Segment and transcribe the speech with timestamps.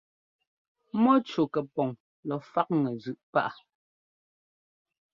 [1.01, 1.89] Mɔ́cú kɛpɔŋ
[2.27, 3.57] lɔ faꞌŋɛ zʉꞌ páꞌ.